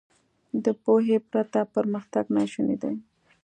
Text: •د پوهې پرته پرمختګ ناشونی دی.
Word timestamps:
•د 0.63 0.65
پوهې 0.83 1.17
پرته 1.31 1.61
پرمختګ 1.75 2.25
ناشونی 2.37 2.75
دی. 2.81 2.93